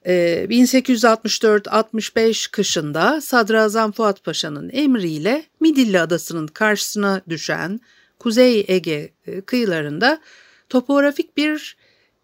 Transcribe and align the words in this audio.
1864-65 0.08 2.52
kışında 2.52 3.22
Sadrazam 3.22 3.91
Fuat 3.91 4.23
Paşa'nın 4.23 4.69
emriyle 4.73 5.44
Midilli 5.59 6.00
Adası'nın 6.00 6.47
karşısına 6.47 7.22
düşen 7.30 7.80
Kuzey 8.19 8.66
Ege 8.67 9.09
e, 9.28 9.41
kıyılarında 9.41 10.22
topografik 10.69 11.38
bir 11.38 11.78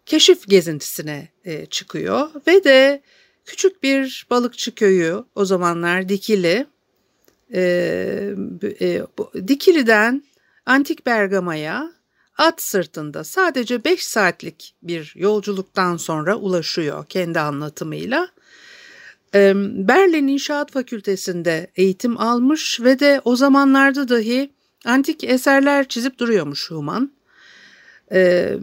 keşif 0.06 0.48
gezintisine 0.48 1.28
e, 1.44 1.66
çıkıyor 1.66 2.30
ve 2.46 2.64
de 2.64 3.02
küçük 3.44 3.82
bir 3.82 4.26
balıkçı 4.30 4.74
köyü 4.74 5.24
o 5.34 5.44
zamanlar 5.44 6.08
Dikili. 6.08 6.66
E, 7.54 8.34
Dikili'den 9.48 10.22
Antik 10.66 11.06
Bergama'ya 11.06 11.92
at 12.38 12.62
sırtında 12.62 13.24
sadece 13.24 13.84
5 13.84 14.04
saatlik 14.04 14.74
bir 14.82 15.12
yolculuktan 15.16 15.96
sonra 15.96 16.36
ulaşıyor 16.36 17.06
kendi 17.06 17.40
anlatımıyla. 17.40 18.28
Berlin 19.88 20.28
İnşaat 20.28 20.72
Fakültesi'nde 20.72 21.66
eğitim 21.76 22.20
almış 22.20 22.80
ve 22.80 22.98
de 23.00 23.20
o 23.24 23.36
zamanlarda 23.36 24.08
dahi 24.08 24.50
antik 24.84 25.24
eserler 25.24 25.88
çizip 25.88 26.18
duruyormuş 26.18 26.70
Human. 26.70 27.10
E, 28.12 28.58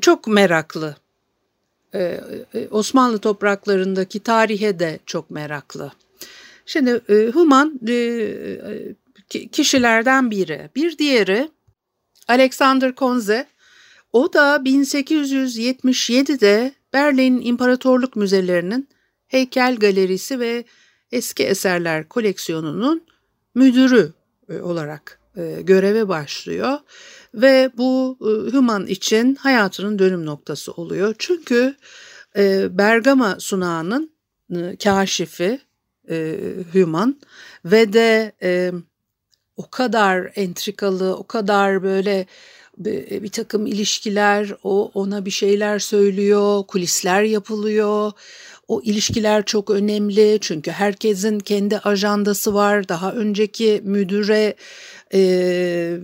çok 0.00 0.26
meraklı. 0.26 0.96
Ee, 1.94 2.20
e, 2.54 2.68
Osmanlı 2.70 3.18
topraklarındaki 3.18 4.20
tarihe 4.20 4.78
de 4.78 4.98
çok 5.06 5.30
meraklı. 5.30 5.92
Şimdi 6.66 7.00
e, 7.08 7.30
Human 7.34 7.80
kişilerden 9.52 10.30
biri. 10.30 10.70
Bir 10.76 10.98
diğeri 10.98 11.48
Alexander 12.32 12.94
Konze. 12.94 13.46
O 14.12 14.32
da 14.32 14.56
1877'de 14.56 16.72
Berlin 16.92 17.40
İmparatorluk 17.44 18.16
Müzelerinin 18.16 18.88
heykel 19.26 19.76
galerisi 19.76 20.40
ve 20.40 20.64
eski 21.12 21.44
eserler 21.44 22.08
koleksiyonunun 22.08 23.04
müdürü 23.54 24.12
olarak 24.62 25.20
e, 25.36 25.62
göreve 25.62 26.08
başlıyor 26.08 26.78
ve 27.34 27.70
bu 27.76 28.18
e, 28.20 28.26
Human 28.56 28.86
için 28.86 29.34
hayatının 29.34 29.98
dönüm 29.98 30.26
noktası 30.26 30.72
oluyor. 30.72 31.14
Çünkü 31.18 31.74
e, 32.36 32.78
Bergama 32.78 33.40
sunağının 33.40 34.12
e, 34.56 34.76
kaşifi 34.76 35.60
e, 36.10 36.38
Human 36.72 37.20
ve 37.64 37.92
de 37.92 38.32
e, 38.42 38.72
o 39.56 39.70
kadar 39.70 40.32
entrikalı, 40.34 41.16
o 41.16 41.26
kadar 41.26 41.82
böyle 41.82 42.26
bir, 42.78 43.22
bir 43.22 43.28
takım 43.28 43.66
ilişkiler, 43.66 44.54
o 44.62 44.90
ona 44.94 45.24
bir 45.24 45.30
şeyler 45.30 45.78
söylüyor, 45.78 46.66
kulisler 46.66 47.22
yapılıyor. 47.22 48.12
O 48.68 48.82
ilişkiler 48.82 49.44
çok 49.44 49.70
önemli 49.70 50.38
çünkü 50.40 50.70
herkesin 50.70 51.38
kendi 51.38 51.78
ajandası 51.78 52.54
var. 52.54 52.88
Daha 52.88 53.12
önceki 53.12 53.80
müdüre 53.84 54.54
e, 55.14 55.98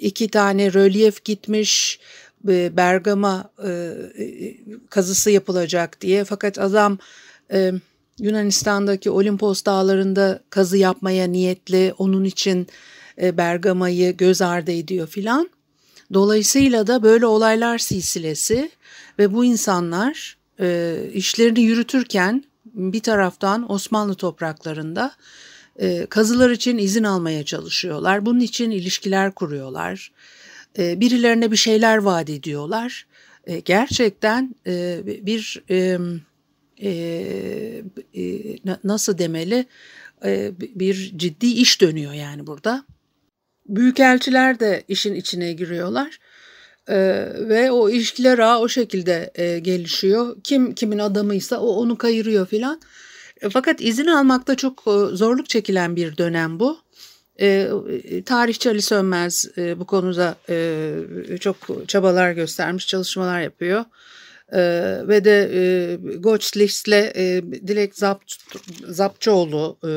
iki 0.00 0.28
tane 0.28 0.72
rölyef 0.72 1.24
gitmiş 1.24 2.00
e, 2.48 2.76
Bergama 2.76 3.50
e, 3.64 3.92
kazısı 4.90 5.30
yapılacak 5.30 6.00
diye 6.00 6.24
fakat 6.24 6.58
adam 6.58 6.98
e, 7.52 7.72
Yunanistan'daki 8.18 9.10
Olimpos 9.10 9.64
dağlarında 9.64 10.40
kazı 10.50 10.76
yapmaya 10.76 11.26
niyetli 11.26 11.94
onun 11.98 12.24
için 12.24 12.66
e, 13.22 13.36
Bergama'yı 13.36 14.16
göz 14.16 14.42
ardı 14.42 14.72
ediyor 14.72 15.06
filan. 15.06 15.50
Dolayısıyla 16.14 16.86
da 16.86 17.02
böyle 17.02 17.26
olaylar 17.26 17.78
silsilesi 17.78 18.70
ve 19.18 19.34
bu 19.34 19.44
insanlar 19.44 20.36
e, 20.60 20.96
işlerini 21.14 21.60
yürütürken 21.60 22.44
bir 22.64 23.00
taraftan 23.00 23.72
Osmanlı 23.72 24.14
topraklarında 24.14 25.12
e, 25.80 26.06
kazılar 26.06 26.50
için 26.50 26.78
izin 26.78 27.04
almaya 27.04 27.44
çalışıyorlar. 27.44 28.26
Bunun 28.26 28.40
için 28.40 28.70
ilişkiler 28.70 29.32
kuruyorlar. 29.32 30.12
E, 30.78 31.00
birilerine 31.00 31.50
bir 31.50 31.56
şeyler 31.56 31.96
vaat 31.96 32.30
ediyorlar. 32.30 33.06
E, 33.46 33.60
gerçekten 33.60 34.54
e, 34.66 35.00
bir 35.06 35.62
e, 35.70 35.98
e, 36.82 36.90
e, 38.14 38.56
nasıl 38.84 39.18
demeli 39.18 39.66
e, 40.24 40.52
bir 40.58 41.12
ciddi 41.16 41.46
iş 41.46 41.80
dönüyor 41.80 42.12
yani 42.12 42.46
burada. 42.46 42.84
Büyükelçiler 43.68 44.60
de 44.60 44.84
işin 44.88 45.14
içine 45.14 45.52
giriyorlar. 45.52 46.18
Ee, 46.88 47.28
ve 47.38 47.70
o 47.70 47.90
ilişkiler 47.90 48.38
ağı 48.38 48.58
o 48.58 48.68
şekilde 48.68 49.30
e, 49.34 49.58
gelişiyor. 49.58 50.36
Kim 50.44 50.74
kimin 50.74 50.98
adamıysa 50.98 51.60
o 51.60 51.66
onu 51.66 51.98
kayırıyor 51.98 52.46
filan. 52.46 52.80
E, 53.40 53.50
fakat 53.50 53.80
izin 53.80 54.06
almakta 54.06 54.54
çok 54.54 54.78
e, 54.86 55.16
zorluk 55.16 55.48
çekilen 55.48 55.96
bir 55.96 56.16
dönem 56.16 56.60
bu. 56.60 56.78
E, 57.40 57.70
tarihçi 58.26 58.70
Ali 58.70 58.82
Sönmez 58.82 59.48
e, 59.58 59.80
bu 59.80 59.86
konuda 59.86 60.36
e, 60.48 61.38
çok 61.40 61.56
çabalar 61.88 62.32
göstermiş, 62.32 62.86
çalışmalar 62.86 63.40
yapıyor. 63.40 63.84
E, 64.52 64.60
ve 65.08 65.24
de 65.24 65.50
e, 65.54 65.96
Goçlis'le 66.16 67.16
e, 67.16 67.42
Dilek 67.66 67.94
Zapt, 67.96 68.34
Zapçoğlu 68.88 69.78
e, 69.84 69.90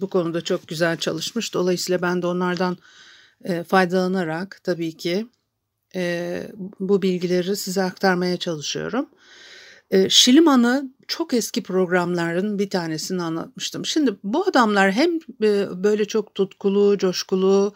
bu 0.00 0.10
konuda 0.10 0.40
çok 0.40 0.68
güzel 0.68 0.96
çalışmış. 0.96 1.54
Dolayısıyla 1.54 2.02
ben 2.02 2.22
de 2.22 2.26
onlardan 2.26 2.78
e, 3.44 3.64
faydalanarak 3.64 4.60
tabii 4.64 4.96
ki 4.96 5.26
e, 5.94 6.42
bu 6.80 7.02
bilgileri 7.02 7.56
size 7.56 7.82
aktarmaya 7.82 8.36
çalışıyorum. 8.36 9.06
E, 9.90 10.10
Şiliman'ı 10.10 10.90
çok 11.08 11.34
eski 11.34 11.62
programların 11.62 12.58
bir 12.58 12.70
tanesini 12.70 13.22
anlatmıştım. 13.22 13.86
Şimdi 13.86 14.16
bu 14.24 14.46
adamlar 14.48 14.92
hem 14.92 15.14
e, 15.42 15.82
böyle 15.84 16.04
çok 16.04 16.34
tutkulu, 16.34 16.98
coşkulu, 16.98 17.74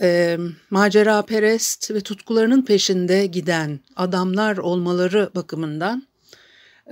e, 0.00 0.38
macera 0.70 1.22
perest 1.22 1.90
ve 1.90 2.00
tutkularının 2.00 2.62
peşinde 2.62 3.26
giden 3.26 3.80
adamlar 3.96 4.56
olmaları 4.56 5.30
bakımından 5.34 6.06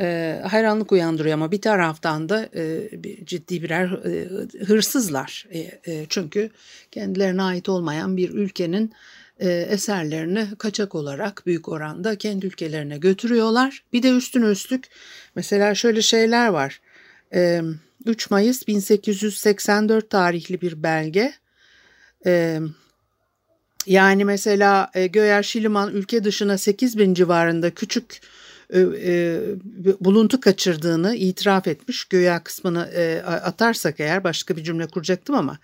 e, 0.00 0.40
hayranlık 0.48 0.92
uyandırıyor 0.92 1.34
ama 1.34 1.52
bir 1.52 1.60
taraftan 1.60 2.28
da 2.28 2.48
e, 2.56 2.90
ciddi 3.24 3.62
birer 3.62 3.90
e, 3.90 4.28
hırsızlar. 4.64 5.46
E, 5.52 5.58
e, 5.86 6.06
çünkü 6.08 6.50
kendilerine 6.90 7.42
ait 7.42 7.68
olmayan 7.68 8.16
bir 8.16 8.30
ülkenin 8.30 8.92
e, 9.40 9.50
eserlerini 9.50 10.48
kaçak 10.58 10.94
olarak 10.94 11.42
büyük 11.46 11.68
oranda 11.68 12.18
kendi 12.18 12.46
ülkelerine 12.46 12.98
götürüyorlar. 12.98 13.84
Bir 13.92 14.02
de 14.02 14.10
üstüne 14.10 14.46
üstlük 14.46 14.86
mesela 15.34 15.74
şöyle 15.74 16.02
şeyler 16.02 16.48
var. 16.48 16.80
E, 17.34 17.62
3 18.06 18.30
Mayıs 18.30 18.68
1884 18.68 20.10
tarihli 20.10 20.60
bir 20.60 20.82
belge. 20.82 21.34
E, 22.26 22.60
yani 23.86 24.24
mesela 24.24 24.90
e, 24.94 25.06
Göyer 25.06 25.42
Şiliman 25.42 25.92
ülke 25.92 26.24
dışına 26.24 26.58
8 26.58 26.98
bin 26.98 27.14
civarında 27.14 27.70
küçük 27.70 28.20
e, 28.70 28.80
e, 28.80 29.40
buluntu 30.00 30.40
kaçırdığını 30.40 31.14
itiraf 31.14 31.68
etmiş. 31.68 32.04
Göya 32.04 32.42
kısmını 32.42 32.90
e, 32.94 33.22
atarsak 33.22 34.00
eğer 34.00 34.24
başka 34.24 34.56
bir 34.56 34.64
cümle 34.64 34.86
kuracaktım 34.86 35.34
ama 35.34 35.58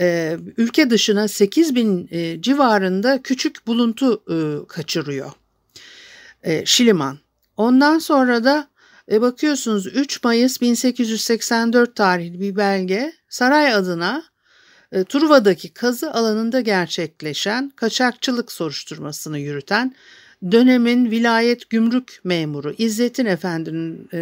e, 0.00 0.36
ülke 0.56 0.90
dışına 0.90 1.28
8 1.28 1.74
bin 1.74 2.08
e, 2.10 2.42
civarında 2.42 3.22
küçük 3.22 3.66
buluntu 3.66 4.22
e, 4.30 4.66
kaçırıyor 4.68 5.32
e, 6.42 6.66
Şiliman. 6.66 7.18
Ondan 7.56 7.98
sonra 7.98 8.44
da 8.44 8.68
e, 9.10 9.20
bakıyorsunuz 9.20 9.86
3 9.86 10.24
Mayıs 10.24 10.60
1884 10.60 11.96
tarihli 11.96 12.40
bir 12.40 12.56
belge 12.56 13.12
saray 13.28 13.74
adına 13.74 14.24
Truva'daki 15.08 15.68
kazı 15.68 16.12
alanında 16.12 16.60
gerçekleşen 16.60 17.72
kaçakçılık 17.76 18.52
soruşturmasını 18.52 19.38
yürüten 19.38 19.94
dönemin 20.52 21.10
vilayet 21.10 21.70
gümrük 21.70 22.20
memuru 22.24 22.74
İzzettin 22.78 23.26
Efendi'nin 23.26 24.08
e, 24.12 24.18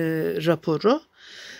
raporu. 0.46 1.00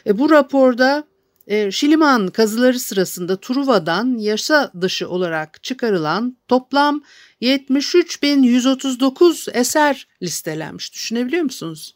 E, 0.06 0.19
bu 0.19 0.31
raporda 0.31 1.05
e, 1.47 1.71
Şiliman 1.71 2.29
kazıları 2.29 2.79
sırasında 2.79 3.41
Truva'dan 3.41 4.19
yasa 4.19 4.73
dışı 4.81 5.09
olarak 5.09 5.62
çıkarılan 5.62 6.37
toplam 6.49 7.03
73.139 7.43 9.50
eser 9.53 10.09
listelenmiş. 10.23 10.95
Düşünebiliyor 10.95 11.43
musunuz? 11.43 11.95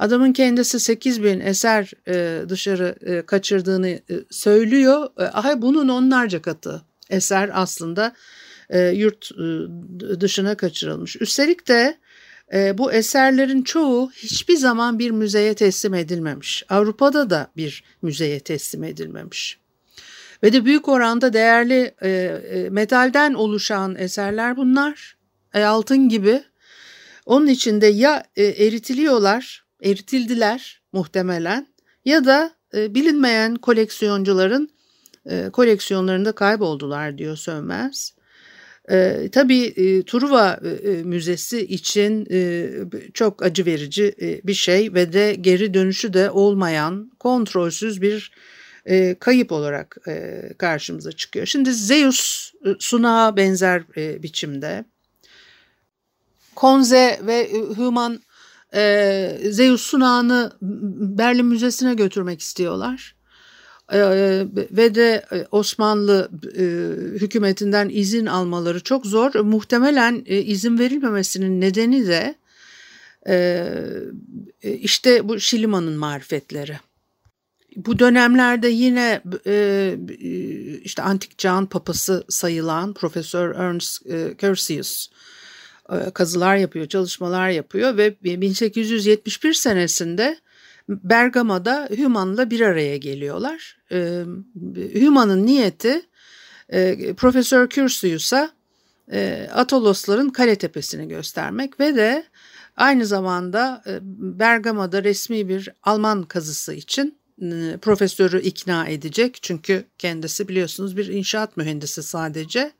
Adamın 0.00 0.32
kendisi 0.32 0.80
8 0.80 1.22
bin 1.22 1.40
eser 1.40 1.92
e, 2.08 2.42
dışarı 2.48 2.96
e, 3.00 3.22
kaçırdığını 3.26 3.88
e, 3.88 4.02
söylüyor. 4.30 5.08
E, 5.18 5.22
ay 5.22 5.62
bunun 5.62 5.88
onlarca 5.88 6.42
katı 6.42 6.82
eser 7.10 7.50
aslında 7.52 8.14
e, 8.70 8.80
yurt 8.80 9.30
e, 9.32 10.20
dışına 10.20 10.56
kaçırılmış. 10.56 11.16
Üstelik 11.20 11.68
de 11.68 11.98
e, 12.54 12.78
bu 12.78 12.92
eserlerin 12.92 13.62
çoğu 13.62 14.10
hiçbir 14.10 14.56
zaman 14.56 14.98
bir 14.98 15.10
müzeye 15.10 15.54
teslim 15.54 15.94
edilmemiş. 15.94 16.64
Avrupa'da 16.68 17.30
da 17.30 17.50
bir 17.56 17.84
müzeye 18.02 18.40
teslim 18.40 18.84
edilmemiş. 18.84 19.58
Ve 20.42 20.52
de 20.52 20.64
büyük 20.64 20.88
oranda 20.88 21.32
değerli 21.32 21.94
e, 22.02 22.08
e, 22.08 22.68
metalden 22.70 23.34
oluşan 23.34 23.96
eserler 23.96 24.56
bunlar. 24.56 25.16
E, 25.54 25.64
altın 25.64 26.08
gibi. 26.08 26.42
Onun 27.26 27.46
içinde 27.46 27.86
ya 27.86 28.24
e, 28.36 28.44
eritiliyorlar, 28.44 29.69
eritildiler 29.82 30.82
muhtemelen 30.92 31.66
ya 32.04 32.24
da 32.24 32.52
e, 32.74 32.94
bilinmeyen 32.94 33.54
koleksiyoncuların 33.54 34.70
e, 35.26 35.50
koleksiyonlarında 35.52 36.32
kayboldular 36.32 37.18
diyor 37.18 37.36
Sönmez. 37.36 38.14
E, 38.90 39.28
tabii 39.32 39.64
e, 39.64 40.02
Truva 40.02 40.60
e, 40.84 41.02
Müzesi 41.02 41.66
için 41.66 42.26
e, 42.30 42.70
çok 43.14 43.42
acı 43.42 43.66
verici 43.66 44.14
e, 44.20 44.40
bir 44.44 44.54
şey 44.54 44.94
ve 44.94 45.12
de 45.12 45.36
geri 45.40 45.74
dönüşü 45.74 46.12
de 46.12 46.30
olmayan 46.30 47.10
kontrolsüz 47.18 48.02
bir 48.02 48.32
e, 48.86 49.14
kayıp 49.14 49.52
olarak 49.52 49.96
e, 50.08 50.42
karşımıza 50.58 51.12
çıkıyor. 51.12 51.46
Şimdi 51.46 51.72
Zeus 51.72 52.52
e, 52.66 52.68
sunağa 52.78 53.36
benzer 53.36 53.82
e, 53.96 54.22
biçimde. 54.22 54.84
Konze 56.56 57.20
ve 57.26 57.34
e, 57.34 57.58
Human 57.58 58.20
e, 58.74 59.38
Zeus 59.50 59.82
sunağını 59.82 60.52
Berlin 61.18 61.46
Müzesi'ne 61.46 61.94
götürmek 61.94 62.40
istiyorlar. 62.40 63.14
Ee, 63.92 64.46
ve 64.54 64.94
de 64.94 65.24
e, 65.32 65.46
Osmanlı 65.50 66.30
e, 66.56 66.62
hükümetinden 67.20 67.88
izin 67.88 68.26
almaları 68.26 68.80
çok 68.80 69.06
zor. 69.06 69.34
Muhtemelen 69.34 70.22
e, 70.26 70.38
izin 70.38 70.78
verilmemesinin 70.78 71.60
nedeni 71.60 72.06
de 72.06 72.34
işte 74.62 75.28
bu 75.28 75.40
Şiliman'ın 75.40 75.98
marifetleri. 75.98 76.78
Bu 77.76 77.98
dönemlerde 77.98 78.68
yine 78.68 79.22
işte 80.84 81.02
antik 81.02 81.38
çağın 81.38 81.66
papası 81.66 82.24
sayılan 82.28 82.94
Profesör 82.94 83.54
Ernst 83.54 84.02
Curtius 84.38 85.08
kazılar 86.14 86.56
yapıyor, 86.56 86.86
çalışmalar 86.86 87.48
yapıyor 87.48 87.96
ve 87.96 88.14
1871 88.24 89.54
senesinde 89.54 90.38
Bergama'da 90.88 91.88
Human'la 91.96 92.50
bir 92.50 92.60
araya 92.60 92.96
geliyorlar. 92.96 93.78
E, 93.92 94.24
Human'ın 95.00 95.46
niyeti 95.46 96.02
e, 96.68 97.14
Profesör 97.14 97.68
Curtius'a 97.68 98.50
e, 99.12 99.48
Atolosların 99.52 100.30
kale 100.30 100.56
tepesini 100.56 101.08
göstermek 101.08 101.80
ve 101.80 101.96
de 101.96 102.24
aynı 102.76 103.06
zamanda 103.06 103.82
e, 103.86 103.98
Bergama'da 104.38 105.04
resmi 105.04 105.48
bir 105.48 105.68
Alman 105.82 106.22
kazısı 106.22 106.74
için 106.74 107.18
e, 107.42 107.76
profesörü 107.82 108.40
ikna 108.40 108.86
edecek. 108.86 109.38
Çünkü 109.42 109.84
kendisi 109.98 110.48
biliyorsunuz 110.48 110.96
bir 110.96 111.06
inşaat 111.06 111.56
mühendisi 111.56 112.02
sadece 112.02 112.72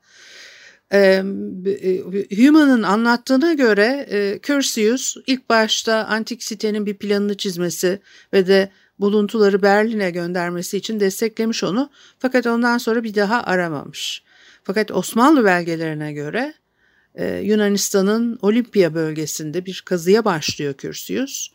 e, 0.93 1.23
Human'ın 2.35 2.83
anlattığına 2.83 3.53
göre 3.53 4.07
e, 4.09 4.39
Curtius 4.43 5.17
ilk 5.27 5.49
başta 5.49 6.05
antik 6.05 6.43
sitenin 6.43 6.85
bir 6.85 6.93
planını 6.93 7.37
çizmesi 7.37 7.99
ve 8.33 8.47
de 8.47 8.69
buluntuları 8.99 9.61
Berlin'e 9.61 10.11
göndermesi 10.11 10.77
için 10.77 10.99
desteklemiş 10.99 11.63
onu 11.63 11.89
fakat 12.19 12.47
ondan 12.47 12.77
sonra 12.77 13.03
bir 13.03 13.15
daha 13.15 13.43
aramamış. 13.43 14.23
Fakat 14.63 14.91
Osmanlı 14.91 15.45
belgelerine 15.45 16.13
göre 16.13 16.53
e, 17.15 17.37
Yunanistan'ın 17.37 18.39
Olimpiya 18.41 18.93
bölgesinde 18.93 19.65
bir 19.65 19.83
kazıya 19.85 20.25
başlıyor 20.25 20.73
Curtius 20.77 21.49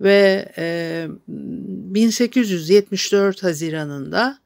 ve 0.00 0.52
e, 0.58 1.06
1874 1.28 3.42
Haziran'ında 3.42 4.38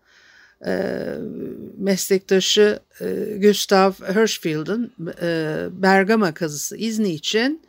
meslektaşı 1.79 2.79
e, 3.01 3.39
Gustav 3.43 3.93
Hirschfeld'in 3.93 4.93
e, 5.23 5.67
Bergama 5.71 6.35
kazısı 6.35 6.77
izni 6.77 7.11
için 7.11 7.63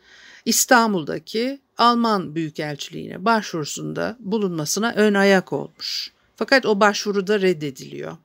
İstanbul'daki 0.44 1.60
Alman 1.78 2.34
Büyükelçiliğine 2.34 3.24
başvurusunda 3.24 4.16
bulunmasına 4.20 4.92
ön 4.96 5.14
ayak 5.14 5.52
olmuş. 5.52 6.12
Fakat 6.36 6.66
o 6.66 6.80
başvuru 6.80 7.26
da 7.26 7.40
reddediliyor. 7.40 8.16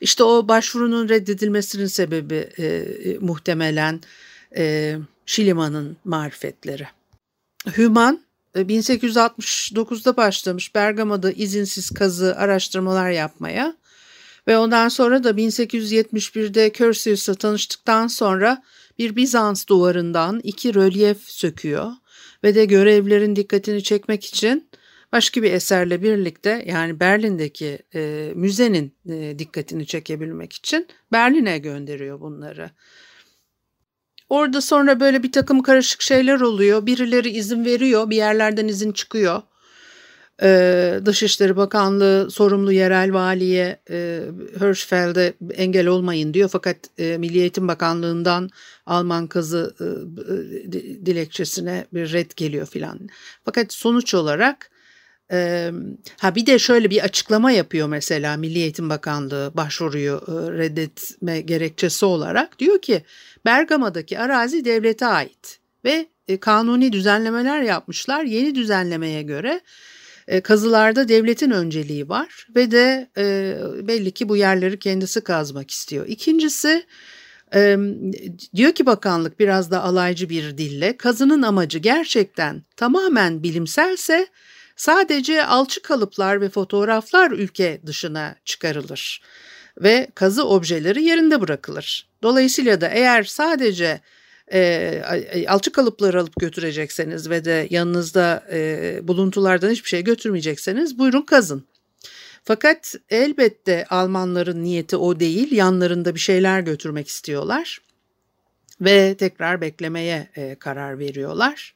İşte 0.00 0.24
o 0.24 0.48
başvurunun 0.48 1.08
reddedilmesinin 1.08 1.86
sebebi 1.86 2.48
e, 2.58 2.64
e, 2.64 3.18
muhtemelen 3.18 4.00
e, 4.56 4.96
Şiliman'ın 5.26 5.96
marifetleri. 6.04 6.86
Hüman 7.76 8.20
1869'da 8.54 10.10
e, 10.10 10.16
başlamış 10.16 10.74
Bergama'da 10.74 11.32
izinsiz 11.32 11.90
kazı 11.90 12.36
araştırmalar 12.36 13.10
yapmaya 13.10 13.76
ve 14.48 14.58
ondan 14.58 14.88
sonra 14.88 15.24
da 15.24 15.30
1871'de 15.30 16.72
Curtius'la 16.72 17.34
tanıştıktan 17.34 18.06
sonra 18.06 18.62
bir 18.98 19.16
Bizans 19.16 19.66
duvarından 19.66 20.40
iki 20.44 20.74
rölyef 20.74 21.22
söküyor 21.22 21.92
ve 22.44 22.54
de 22.54 22.64
görevlerin 22.64 23.36
dikkatini 23.36 23.82
çekmek 23.82 24.24
için 24.24 24.68
başka 25.12 25.42
bir 25.42 25.52
eserle 25.52 26.02
birlikte 26.02 26.64
yani 26.66 27.00
Berlin'deki 27.00 27.78
e, 27.94 28.32
müzenin 28.34 28.92
e, 29.10 29.38
dikkatini 29.38 29.86
çekebilmek 29.86 30.52
için 30.52 30.86
Berlin'e 31.12 31.58
gönderiyor 31.58 32.20
bunları. 32.20 32.70
Orada 34.32 34.60
sonra 34.60 35.00
böyle 35.00 35.22
bir 35.22 35.32
takım 35.32 35.62
karışık 35.62 36.02
şeyler 36.02 36.40
oluyor. 36.40 36.86
Birileri 36.86 37.30
izin 37.30 37.64
veriyor, 37.64 38.10
bir 38.10 38.16
yerlerden 38.16 38.68
izin 38.68 38.92
çıkıyor. 38.92 39.42
Ee, 40.42 41.00
Dışişleri 41.04 41.56
Bakanlığı 41.56 42.30
sorumlu 42.30 42.72
yerel 42.72 43.12
valiye 43.12 43.80
e, 43.90 44.20
Hirschfeld'e 44.60 45.34
engel 45.54 45.86
olmayın 45.86 46.34
diyor. 46.34 46.48
Fakat 46.48 46.76
e, 46.98 47.18
Milli 47.18 47.38
Eğitim 47.38 47.68
Bakanlığı'ndan 47.68 48.50
Alman 48.86 49.26
kızı 49.26 49.74
e, 49.80 49.86
dilekçesine 51.06 51.86
bir 51.94 52.12
red 52.12 52.30
geliyor 52.36 52.66
filan. 52.66 53.00
Fakat 53.44 53.72
sonuç 53.72 54.14
olarak 54.14 54.70
ha 56.18 56.34
bir 56.34 56.46
de 56.46 56.58
şöyle 56.58 56.90
bir 56.90 57.04
açıklama 57.04 57.52
yapıyor 57.52 57.88
mesela 57.88 58.36
Milli 58.36 58.58
Eğitim 58.58 58.90
Bakanlığı 58.90 59.52
başvuruyu 59.54 60.22
reddetme 60.58 61.40
gerekçesi 61.40 62.04
olarak 62.04 62.58
diyor 62.58 62.82
ki 62.82 63.02
Bergama'daki 63.44 64.18
arazi 64.18 64.64
devlete 64.64 65.06
ait 65.06 65.58
ve 65.84 66.06
e, 66.28 66.36
kanuni 66.36 66.92
düzenlemeler 66.92 67.62
yapmışlar. 67.62 68.24
Yeni 68.24 68.54
düzenlemeye 68.54 69.22
göre 69.22 69.60
e, 70.28 70.40
kazılarda 70.40 71.08
devletin 71.08 71.50
önceliği 71.50 72.08
var 72.08 72.46
ve 72.56 72.70
de 72.70 73.10
e, 73.16 73.56
belli 73.88 74.10
ki 74.10 74.28
bu 74.28 74.36
yerleri 74.36 74.78
kendisi 74.78 75.20
kazmak 75.20 75.70
istiyor. 75.70 76.06
İkincisi 76.08 76.86
diyor 78.56 78.72
ki 78.72 78.86
bakanlık 78.86 79.40
biraz 79.40 79.70
da 79.70 79.82
alaycı 79.82 80.28
bir 80.28 80.58
dille 80.58 80.96
kazının 80.96 81.42
amacı 81.42 81.78
gerçekten 81.78 82.62
tamamen 82.76 83.42
bilimselse 83.42 84.26
sadece 84.76 85.44
alçı 85.44 85.82
kalıplar 85.82 86.40
ve 86.40 86.48
fotoğraflar 86.48 87.30
ülke 87.30 87.80
dışına 87.86 88.36
çıkarılır 88.44 89.22
ve 89.78 90.08
kazı 90.14 90.48
objeleri 90.48 91.02
yerinde 91.02 91.40
bırakılır. 91.40 92.08
Dolayısıyla 92.22 92.80
da 92.80 92.88
eğer 92.88 93.22
sadece 93.22 94.00
e, 94.52 95.44
alçı 95.48 95.72
kalıpları 95.72 96.20
alıp 96.20 96.40
götürecekseniz 96.40 97.30
ve 97.30 97.44
de 97.44 97.66
yanınızda 97.70 98.44
e, 98.52 98.98
buluntulardan 99.02 99.70
hiçbir 99.70 99.88
şey 99.88 100.04
götürmeyecekseniz 100.04 100.98
buyurun 100.98 101.22
kazın. 101.22 101.66
Fakat 102.44 102.94
elbette 103.10 103.86
Almanların 103.90 104.64
niyeti 104.64 104.96
o 104.96 105.20
değil, 105.20 105.52
yanlarında 105.52 106.14
bir 106.14 106.20
şeyler 106.20 106.60
götürmek 106.60 107.08
istiyorlar 107.08 107.80
ve 108.80 109.14
tekrar 109.14 109.60
beklemeye 109.60 110.28
e, 110.36 110.54
karar 110.54 110.98
veriyorlar. 110.98 111.74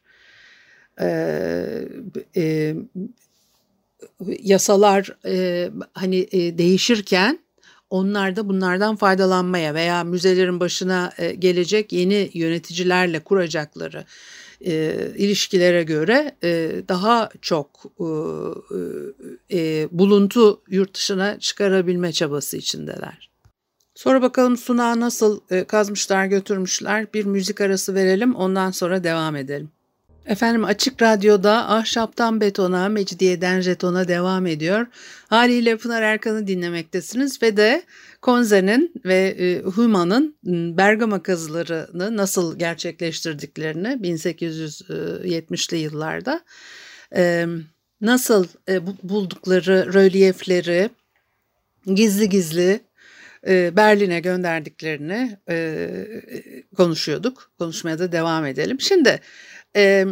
E, 1.01 2.75
yasalar 4.41 5.17
e, 5.25 5.69
hani 5.93 6.27
e, 6.31 6.57
değişirken 6.57 7.39
onlar 7.89 8.35
da 8.35 8.49
bunlardan 8.49 8.95
faydalanmaya 8.95 9.73
veya 9.73 10.03
müzelerin 10.03 10.59
başına 10.59 11.11
e, 11.17 11.33
gelecek 11.33 11.93
yeni 11.93 12.29
yöneticilerle 12.33 13.19
kuracakları 13.19 14.05
e, 14.65 14.95
ilişkilere 15.17 15.83
göre 15.83 16.35
e, 16.43 16.71
daha 16.89 17.29
çok 17.41 17.69
e, 17.99 18.07
e, 19.57 19.87
buluntu 19.91 20.61
yurt 20.69 20.95
dışına 20.95 21.39
çıkarabilme 21.39 22.11
çabası 22.11 22.57
içindeler. 22.57 23.29
Sonra 23.95 24.21
bakalım 24.21 24.57
sunağı 24.57 24.99
nasıl 24.99 25.39
e, 25.49 25.63
kazmışlar 25.63 26.25
götürmüşler 26.25 27.13
bir 27.13 27.25
müzik 27.25 27.61
arası 27.61 27.95
verelim 27.95 28.35
ondan 28.35 28.71
sonra 28.71 29.03
devam 29.03 29.35
edelim. 29.35 29.69
Efendim 30.27 30.65
Açık 30.65 31.01
Radyo'da 31.01 31.69
Ahşaptan 31.69 32.41
Betona, 32.41 32.89
Mecidiyeden 32.89 33.61
Jeton'a 33.61 34.07
devam 34.07 34.47
ediyor. 34.47 34.87
Haliyle 35.27 35.77
Pınar 35.77 36.01
Erkan'ı 36.01 36.47
dinlemektesiniz 36.47 37.41
ve 37.41 37.57
de 37.57 37.83
Konze'nin 38.21 38.93
ve 39.05 39.35
e, 39.39 39.61
Huma'nın 39.61 40.35
Bergama 40.77 41.23
kazılarını 41.23 42.17
nasıl 42.17 42.59
gerçekleştirdiklerini 42.59 43.87
1870'li 43.87 45.77
yıllarda 45.77 46.41
e, 47.15 47.45
nasıl 48.01 48.47
e, 48.69 48.81
buldukları 49.03 49.93
rölyefleri 49.93 50.89
gizli 51.85 52.29
gizli 52.29 52.79
e, 53.47 53.75
Berlin'e 53.75 54.19
gönderdiklerini 54.19 55.37
e, 55.49 55.89
konuşuyorduk. 56.77 57.51
Konuşmaya 57.59 57.99
da 57.99 58.11
devam 58.11 58.45
edelim. 58.45 58.81
Şimdi 58.81 59.19
e, 59.77 60.05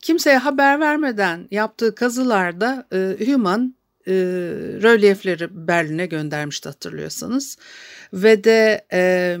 kimseye 0.00 0.38
haber 0.38 0.80
vermeden 0.80 1.48
yaptığı 1.50 1.94
kazılarda 1.94 2.86
e, 2.92 3.26
Human 3.26 3.74
e, 4.06 4.12
rölyefleri 4.82 5.66
Berlin'e 5.66 6.06
göndermişti 6.06 6.68
hatırlıyorsanız. 6.68 7.58
Ve 8.12 8.44
de 8.44 8.86
e, 8.92 9.38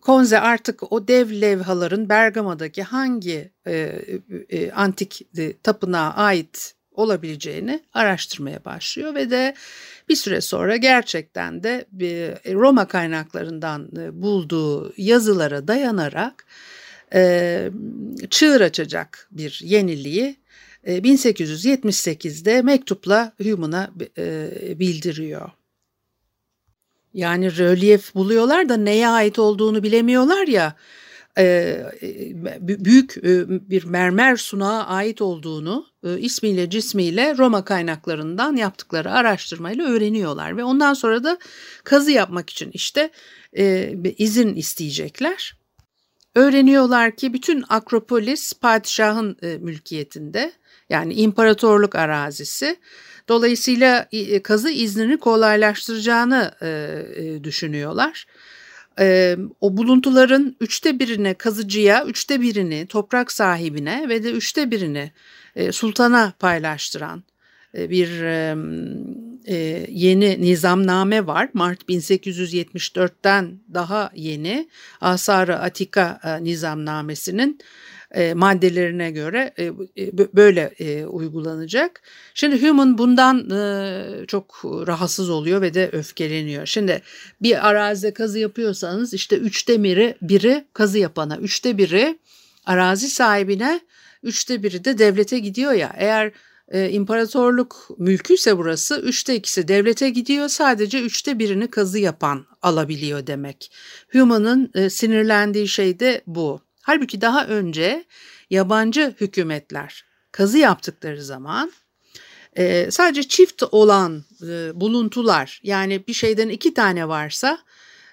Konze 0.00 0.40
artık 0.40 0.92
o 0.92 1.08
dev 1.08 1.40
levhaların 1.40 2.08
Bergama'daki 2.08 2.82
hangi 2.82 3.50
e, 3.66 4.02
e, 4.48 4.70
antik 4.70 5.26
e, 5.38 5.56
tapınağa 5.56 6.14
ait 6.16 6.74
olabileceğini 6.92 7.80
araştırmaya 7.92 8.64
başlıyor 8.64 9.14
ve 9.14 9.30
de 9.30 9.54
bir 10.08 10.16
süre 10.16 10.40
sonra 10.40 10.76
gerçekten 10.76 11.62
de 11.62 11.84
Roma 12.52 12.88
kaynaklarından 12.88 13.88
bulduğu 14.22 14.92
yazılara 14.96 15.68
dayanarak 15.68 16.46
e, 17.14 17.70
çığır 18.30 18.60
açacak 18.60 19.28
bir 19.30 19.60
yeniliği 19.64 20.36
e, 20.84 20.98
1878'de 20.98 22.62
mektupla 22.62 23.32
Hume'a 23.42 23.90
e, 24.18 24.50
bildiriyor. 24.78 25.50
Yani 27.14 27.58
rölyef 27.58 28.14
buluyorlar 28.14 28.68
da 28.68 28.76
neye 28.76 29.08
ait 29.08 29.38
olduğunu 29.38 29.82
bilemiyorlar 29.82 30.46
ya 30.46 30.76
e, 31.38 31.82
büyük 32.60 33.16
e, 33.16 33.48
bir 33.70 33.84
mermer 33.84 34.36
sunağa 34.36 34.86
ait 34.86 35.22
olduğunu 35.22 35.86
e, 36.04 36.18
ismiyle 36.18 36.70
cismiyle 36.70 37.34
Roma 37.38 37.64
kaynaklarından 37.64 38.56
yaptıkları 38.56 39.12
araştırmayla 39.12 39.84
öğreniyorlar 39.84 40.56
ve 40.56 40.64
ondan 40.64 40.94
sonra 40.94 41.24
da 41.24 41.38
kazı 41.84 42.10
yapmak 42.10 42.50
için 42.50 42.70
işte 42.72 43.10
izin 44.18 44.54
isteyecekler. 44.54 45.59
Öğreniyorlar 46.34 47.16
ki 47.16 47.32
bütün 47.32 47.64
Akropolis 47.68 48.52
padişahın 48.52 49.36
e, 49.42 49.56
mülkiyetinde 49.56 50.52
yani 50.90 51.14
imparatorluk 51.14 51.94
arazisi. 51.94 52.76
Dolayısıyla 53.28 54.08
e, 54.12 54.42
kazı 54.42 54.70
iznini 54.70 55.16
kolaylaştıracağını 55.16 56.54
e, 56.62 56.68
e, 57.16 57.44
düşünüyorlar. 57.44 58.26
E, 59.00 59.36
o 59.60 59.76
buluntuların 59.76 60.56
üçte 60.60 60.98
birine 60.98 61.34
kazıcıya, 61.34 62.04
üçte 62.04 62.40
birini 62.40 62.86
toprak 62.86 63.32
sahibine 63.32 64.08
ve 64.08 64.24
de 64.24 64.30
üçte 64.30 64.70
birini 64.70 65.12
e, 65.56 65.72
sultana 65.72 66.32
paylaştıran 66.38 67.22
bir 67.74 68.22
e, 69.46 69.86
yeni 69.90 70.42
nizamname 70.42 71.26
var. 71.26 71.48
Mart 71.52 71.82
1874'ten 71.82 73.58
daha 73.74 74.10
yeni 74.14 74.68
Asar-ı 75.00 75.56
Atika 75.56 76.20
e, 76.24 76.44
nizamnamesinin 76.44 77.58
maddelerine 78.34 79.10
göre 79.10 79.54
böyle 80.34 80.72
uygulanacak. 81.06 82.02
Şimdi 82.34 82.68
Human 82.68 82.98
bundan 82.98 83.38
çok 84.26 84.60
rahatsız 84.64 85.30
oluyor 85.30 85.62
ve 85.62 85.74
de 85.74 85.90
öfkeleniyor. 85.92 86.66
Şimdi 86.66 87.02
bir 87.42 87.68
arazide 87.68 88.14
kazı 88.14 88.38
yapıyorsanız 88.38 89.14
işte 89.14 89.36
üçte 89.36 89.82
biri, 89.82 90.14
biri 90.22 90.64
kazı 90.72 90.98
yapana, 90.98 91.36
üçte 91.36 91.78
biri 91.78 92.18
arazi 92.66 93.08
sahibine, 93.08 93.80
üçte 94.22 94.62
biri 94.62 94.84
de 94.84 94.98
devlete 94.98 95.38
gidiyor 95.38 95.72
ya. 95.72 95.94
Eğer 95.96 96.32
e, 96.70 96.90
imparatorluk 96.90 97.88
mülküyse 97.98 98.58
burası 98.58 99.00
üçte 99.00 99.34
ikisi 99.34 99.68
devlete 99.68 100.10
gidiyor 100.10 100.48
sadece 100.48 101.02
üçte 101.02 101.38
birini 101.38 101.70
kazı 101.70 101.98
yapan 101.98 102.46
alabiliyor 102.62 103.26
demek. 103.26 103.72
Human'ın 104.12 104.70
e, 104.74 104.90
sinirlendiği 104.90 105.68
şey 105.68 106.00
de 106.00 106.22
bu. 106.26 106.60
Halbuki 106.82 107.20
daha 107.20 107.46
önce 107.46 108.04
yabancı 108.50 109.14
hükümetler 109.20 110.04
kazı 110.32 110.58
yaptıkları 110.58 111.22
zaman 111.22 111.72
e, 112.56 112.90
sadece 112.90 113.22
çift 113.22 113.62
olan 113.70 114.24
e, 114.42 114.80
buluntular 114.80 115.60
yani 115.62 116.06
bir 116.08 116.12
şeyden 116.12 116.48
iki 116.48 116.74
tane 116.74 117.08
varsa 117.08 117.58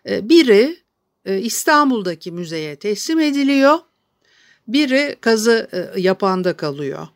e, 0.09 0.29
biri 0.29 0.77
e, 1.25 1.39
İstanbul'daki 1.39 2.31
müzeye 2.31 2.75
teslim 2.75 3.19
ediliyor 3.19 3.79
biri 4.67 5.15
kazı 5.21 5.69
e, 5.73 6.01
yapanda 6.01 6.57
kalıyor. 6.57 7.07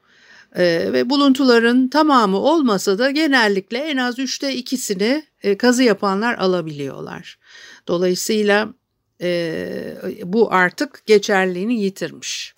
E, 0.55 0.93
ve 0.93 1.09
buluntuların 1.09 1.87
tamamı 1.87 2.37
olmasa 2.37 2.99
da 2.99 3.11
genellikle 3.11 3.77
en 3.77 3.97
az 3.97 4.19
üçte 4.19 4.55
ikisini 4.55 5.23
e, 5.43 5.57
kazı 5.57 5.83
yapanlar 5.83 6.37
alabiliyorlar. 6.37 7.39
Dolayısıyla 7.87 8.73
e, 9.21 9.95
bu 10.23 10.53
artık 10.53 11.05
geçerliğini 11.05 11.81
yitirmiş. 11.81 12.53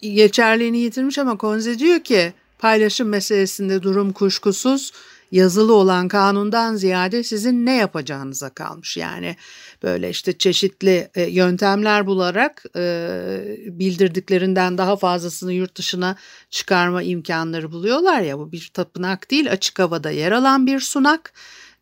Geçerliğini 0.00 0.78
yitirmiş 0.78 1.18
ama 1.18 1.38
Konze 1.38 1.78
diyor 1.78 2.00
ki 2.00 2.32
paylaşım 2.58 3.08
meselesinde 3.08 3.82
durum 3.82 4.12
kuşkusuz 4.12 4.92
yazılı 5.32 5.74
olan 5.74 6.08
kanundan 6.08 6.76
ziyade 6.76 7.22
sizin 7.22 7.66
ne 7.66 7.76
yapacağınıza 7.76 8.50
kalmış. 8.50 8.96
Yani 8.96 9.36
böyle 9.82 10.10
işte 10.10 10.38
çeşitli 10.38 11.10
e, 11.14 11.22
yöntemler 11.22 12.06
bularak 12.06 12.64
e, 12.76 13.56
bildirdiklerinden 13.66 14.78
daha 14.78 14.96
fazlasını 14.96 15.52
yurt 15.52 15.76
dışına 15.76 16.16
çıkarma 16.50 17.02
imkanları 17.02 17.72
buluyorlar 17.72 18.20
ya 18.20 18.38
bu 18.38 18.52
bir 18.52 18.70
tapınak 18.74 19.30
değil 19.30 19.50
açık 19.52 19.78
havada 19.78 20.10
yer 20.10 20.32
alan 20.32 20.66
bir 20.66 20.80
sunak 20.80 21.32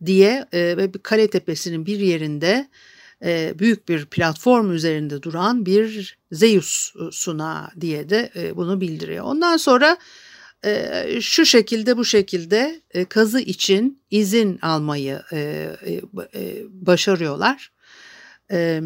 diye 0.05 0.47
e, 0.53 0.77
ve 0.77 0.95
bir 0.95 0.99
kale 0.99 1.31
tepesinin 1.31 1.87
bir 1.87 1.99
yerinde 1.99 2.69
büyük 3.59 3.89
bir 3.89 4.07
platform 4.07 4.73
üzerinde 4.73 5.23
duran 5.23 5.67
bir 5.67 6.19
Zeus 6.33 6.93
sunağı 7.11 7.69
diye 7.81 8.09
de 8.09 8.31
bunu 8.57 8.81
bildiriyor. 8.81 9.25
Ondan 9.25 9.57
sonra 9.57 9.97
şu 11.21 11.47
şekilde 11.47 11.97
bu 11.97 12.05
şekilde 12.05 12.81
kazı 13.09 13.41
için 13.41 14.03
izin 14.11 14.59
almayı 14.59 15.23
başarıyorlar. 16.71 17.73
E, 18.51 18.81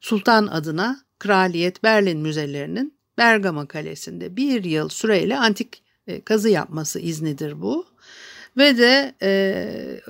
Sultan 0.00 0.46
adına 0.46 1.00
Kraliyet 1.18 1.82
Berlin 1.82 2.18
Müzelerinin 2.18 2.94
Bergama 3.18 3.66
Kalesi'nde 3.66 4.36
bir 4.36 4.64
yıl 4.64 4.88
süreyle 4.88 5.38
antik 5.38 5.82
e, 6.06 6.20
kazı 6.20 6.48
yapması 6.48 7.00
iznidir 7.00 7.60
bu. 7.60 7.86
Ve 8.56 8.78
de 8.78 9.14
e, 9.22 10.00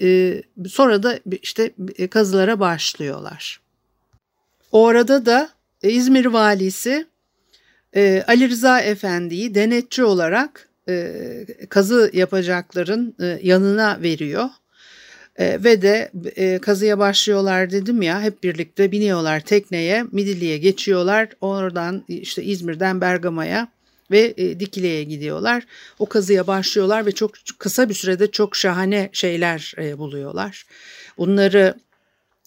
e, 0.00 0.42
sonra 0.68 1.02
da 1.02 1.18
işte 1.42 1.70
kazılara 2.10 2.60
başlıyorlar. 2.60 3.60
O 4.72 4.86
arada 4.86 5.26
da 5.26 5.50
İzmir 5.82 6.26
valisi 6.26 7.06
e, 7.96 8.24
Ali 8.26 8.48
Rıza 8.48 8.80
Efendi'yi 8.80 9.54
denetçi 9.54 10.04
olarak 10.04 10.68
e, 10.88 11.46
kazı 11.68 12.10
yapacakların 12.12 13.14
e, 13.20 13.38
yanına 13.42 14.02
veriyor. 14.02 14.48
E, 15.38 15.64
ve 15.64 15.82
de 15.82 16.10
e, 16.36 16.58
kazıya 16.58 16.98
başlıyorlar 16.98 17.70
dedim 17.70 18.02
ya 18.02 18.22
hep 18.22 18.42
birlikte 18.42 18.92
biniyorlar 18.92 19.40
tekneye 19.40 20.04
Midilli'ye 20.12 20.58
geçiyorlar 20.58 21.28
oradan 21.40 22.04
işte 22.08 22.42
İzmir'den 22.42 23.00
Bergama'ya 23.00 23.68
ve 24.10 24.34
e, 24.36 24.60
Dikile'ye 24.60 25.04
gidiyorlar. 25.04 25.66
O 25.98 26.06
kazıya 26.06 26.46
başlıyorlar 26.46 27.06
ve 27.06 27.12
çok 27.12 27.30
kısa 27.58 27.88
bir 27.88 27.94
sürede 27.94 28.30
çok 28.30 28.56
şahane 28.56 29.08
şeyler 29.12 29.74
e, 29.78 29.98
buluyorlar. 29.98 30.66
Bunları 31.18 31.74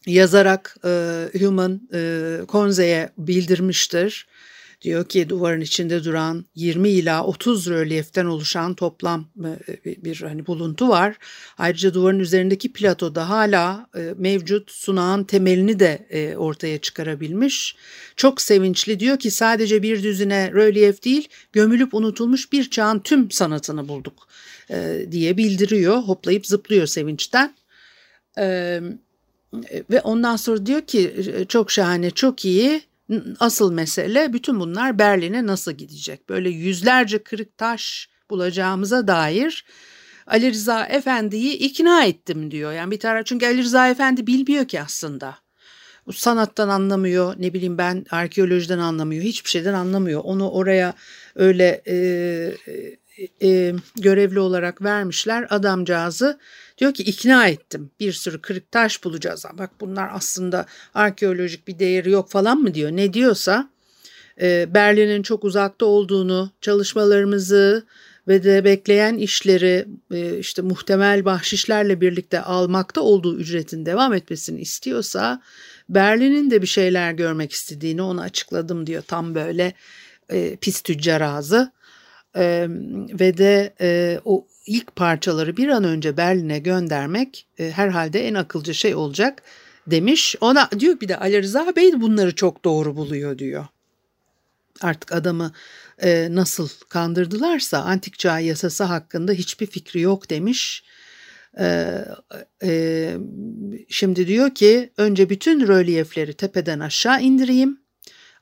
yazarak 0.06 0.76
e, 0.86 0.90
Human 1.40 1.82
e, 1.94 2.40
Konze'ye 2.48 3.10
bildirmiştir. 3.18 4.28
Diyor 4.82 5.06
ki 5.06 5.30
duvarın 5.30 5.62
içinde 5.62 6.04
duran 6.04 6.46
20 6.56 6.90
ila 6.90 7.24
30 7.24 7.70
rölyeften 7.70 8.26
oluşan 8.26 8.74
toplam 8.74 9.26
e, 9.86 10.04
bir 10.04 10.22
hani 10.22 10.48
buluntu 10.48 10.90
var. 10.90 11.18
Ayrıca 11.58 11.94
duvarın 11.94 12.20
üzerindeki 12.20 12.74
platoda 12.74 13.30
hala 13.30 13.90
e, 13.96 14.14
mevcut 14.18 14.72
sunağın 14.72 15.24
temelini 15.24 15.80
de 15.80 16.08
e, 16.10 16.38
ortaya 16.38 16.78
çıkarabilmiş. 16.78 17.76
Çok 18.16 18.42
sevinçli 18.42 19.00
diyor 19.00 19.20
ki 19.20 19.32
sadece 19.32 19.84
bir 19.84 20.04
düzine 20.04 20.52
rölyef 20.52 21.04
değil 21.04 21.28
gömülüp 21.54 21.94
unutulmuş 21.94 22.52
bir 22.52 22.70
çağın 22.70 23.00
tüm 23.00 23.32
sanatını 23.32 23.88
bulduk 23.88 24.28
diye 25.12 25.38
bildiriyor. 25.38 25.98
Hoplayıp 25.98 26.48
zıplıyor 26.48 26.88
sevinçten. 26.88 27.56
Ve 29.90 30.02
ondan 30.04 30.36
sonra 30.36 30.66
diyor 30.66 30.82
ki 30.82 31.14
çok 31.48 31.72
şahane 31.72 32.12
çok 32.12 32.46
iyi 32.46 32.82
Asıl 33.40 33.72
mesele 33.72 34.34
bütün 34.34 34.60
bunlar 34.60 35.00
Berlin'e 35.00 35.48
nasıl 35.48 35.72
gidecek? 35.72 36.30
Böyle 36.30 36.50
yüzlerce 36.50 37.24
kırık 37.24 37.58
taş 37.58 38.10
bulacağımıza 38.30 39.08
dair 39.08 39.66
Ali 40.28 40.52
Rıza 40.52 40.86
Efendi'yi 40.86 41.54
ikna 41.54 42.06
ettim 42.06 42.52
diyor. 42.52 42.74
Yani 42.74 42.92
bir 42.92 43.00
taraf 43.00 43.26
çünkü 43.26 43.46
Ali 43.46 43.64
Rıza 43.64 43.90
Efendi 43.90 44.28
bilmiyor 44.28 44.66
ki 44.66 44.82
aslında. 44.82 45.38
Sanattan 46.14 46.70
anlamıyor, 46.70 47.36
ne 47.38 47.54
bileyim 47.54 47.78
ben 47.78 48.06
arkeolojiden 48.12 48.80
anlamıyor, 48.80 49.24
hiçbir 49.24 49.50
şeyden 49.50 49.74
anlamıyor. 49.74 50.22
Onu 50.24 50.50
oraya 50.50 50.94
öyle 51.36 51.82
e, 51.88 51.96
e, 53.42 53.74
görevli 53.96 54.40
olarak 54.40 54.82
vermişler 54.82 55.48
adamcağızı 55.50 56.40
Diyor 56.78 56.94
ki 56.94 57.04
ikna 57.04 57.48
ettim 57.48 57.92
bir 58.00 58.14
sürü 58.14 58.42
kırık 58.42 58.72
taş 58.72 59.04
bulacağız. 59.04 59.46
Bak 59.54 59.72
bunlar 59.82 60.10
aslında 60.14 60.66
arkeolojik 60.94 61.68
bir 61.68 61.80
değeri 61.80 62.12
yok 62.12 62.30
falan 62.30 62.58
mı 62.58 62.74
diyor. 62.74 62.92
Ne 62.92 63.14
diyorsa 63.14 63.70
e, 64.42 64.74
Berlin'in 64.74 65.22
çok 65.22 65.44
uzakta 65.44 65.86
olduğunu, 65.86 66.52
çalışmalarımızı 66.62 67.86
ve 68.28 68.44
de 68.44 68.64
bekleyen 68.64 69.18
işleri 69.18 69.86
e, 70.12 70.38
işte 70.40 70.62
muhtemel 70.62 71.26
bahşişlerle 71.26 72.02
birlikte 72.02 72.42
almakta 72.42 73.02
olduğu 73.02 73.38
ücretin 73.38 73.86
devam 73.86 74.14
etmesini 74.14 74.62
istiyorsa 74.62 75.42
Berlin'in 75.90 76.52
de 76.52 76.62
bir 76.62 76.68
şeyler 76.68 77.12
görmek 77.12 77.52
istediğini 77.52 78.02
ona 78.02 78.22
açıkladım 78.22 78.88
diyor 78.88 79.04
tam 79.08 79.36
böyle 79.36 79.74
e, 80.30 80.56
pis 80.56 80.82
tüccar 80.82 81.22
ağzı. 81.22 81.72
E, 82.36 82.68
ve 83.20 83.38
de 83.38 83.74
e, 83.82 84.20
o 84.26 84.48
ilk 84.66 84.96
parçaları 84.96 85.58
bir 85.58 85.68
an 85.68 85.84
önce 85.84 86.18
Berlin'e 86.18 86.60
göndermek 86.60 87.48
e, 87.60 87.72
herhalde 87.72 88.28
en 88.28 88.34
akılcı 88.34 88.74
şey 88.74 88.96
olacak 88.96 89.42
demiş. 89.88 90.36
Ona 90.42 90.70
diyor 90.80 91.00
bir 91.00 91.08
de 91.08 91.18
Ali 91.18 91.42
Rıza 91.42 91.76
Bey 91.76 92.02
bunları 92.02 92.36
çok 92.36 92.66
doğru 92.66 92.96
buluyor 92.96 93.38
diyor. 93.38 93.66
Artık 94.82 95.12
adamı 95.12 95.52
e, 96.04 96.28
nasıl 96.32 96.70
kandırdılarsa 96.90 97.80
antik 97.80 98.20
çağ 98.20 98.40
yasası 98.40 98.84
hakkında 98.84 99.32
hiçbir 99.32 99.66
fikri 99.66 100.02
yok 100.02 100.30
demiş. 100.30 100.84
E, 101.60 101.98
e, 102.64 103.12
şimdi 103.90 104.28
diyor 104.28 104.56
ki 104.56 104.92
önce 104.98 105.30
bütün 105.30 105.68
rölyefleri 105.68 106.34
tepeden 106.34 106.80
aşağı 106.80 107.22
indireyim. 107.22 107.80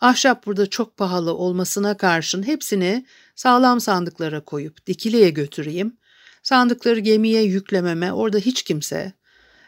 Ahşap 0.02 0.46
burada 0.46 0.70
çok 0.70 0.98
pahalı 0.98 1.34
olmasına 1.34 1.98
karşın 1.98 2.44
hepsini 2.44 3.06
sağlam 3.36 3.82
sandıklara 3.82 4.40
koyup 4.40 4.88
dikiliye 4.88 5.30
götüreyim. 5.30 5.98
Sandıkları 6.44 7.00
gemiye 7.00 7.44
yüklememe 7.44 8.14
orada 8.14 8.38
hiç 8.38 8.64
kimse 8.64 9.14